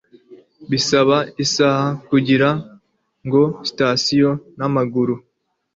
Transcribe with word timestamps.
bisaba 0.69 1.17
isaha 1.43 1.85
kugira 2.09 2.49
ngo 3.25 3.41
sitasiyo 3.67 4.31
n'amaguru 4.57 5.15